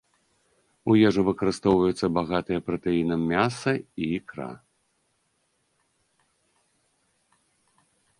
У 0.91 0.93
ежу 1.07 1.21
выкарыстоўваюцца 1.27 2.05
багатыя 2.17 2.59
пратэінам 2.69 3.27
мяса 3.31 3.73
і 4.05 4.07
ікра. 4.15 4.47